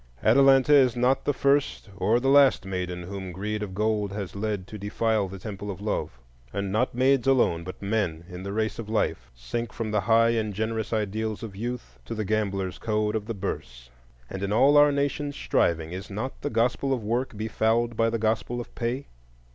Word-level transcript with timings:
Atalanta 0.23 0.73
is 0.73 0.95
not 0.95 1.25
the 1.25 1.31
first 1.31 1.91
or 1.95 2.19
the 2.19 2.27
last 2.27 2.65
maiden 2.65 3.03
whom 3.03 3.31
greed 3.31 3.61
of 3.61 3.75
gold 3.75 4.11
has 4.11 4.35
led 4.35 4.65
to 4.65 4.79
defile 4.79 5.27
the 5.27 5.37
temple 5.37 5.69
of 5.69 5.79
Love; 5.79 6.17
and 6.51 6.71
not 6.71 6.95
maids 6.95 7.27
alone, 7.27 7.63
but 7.63 7.79
men 7.83 8.23
in 8.27 8.41
the 8.41 8.51
race 8.51 8.79
of 8.79 8.89
life, 8.89 9.29
sink 9.35 9.71
from 9.71 9.91
the 9.91 10.01
high 10.01 10.29
and 10.29 10.55
generous 10.55 10.91
ideals 10.91 11.43
of 11.43 11.55
youth 11.55 11.99
to 12.05 12.15
the 12.15 12.25
gambler's 12.25 12.79
code 12.79 13.15
of 13.15 13.27
the 13.27 13.35
Bourse; 13.35 13.91
and 14.27 14.41
in 14.41 14.51
all 14.51 14.75
our 14.75 14.91
Nation's 14.91 15.35
striving 15.35 15.91
is 15.91 16.09
not 16.09 16.41
the 16.41 16.49
Gospel 16.49 16.93
of 16.93 17.03
Work 17.03 17.37
befouled 17.37 17.95
by 17.95 18.09
the 18.09 18.17
Gospel 18.17 18.59
of 18.59 18.73
Pay? 18.73 19.05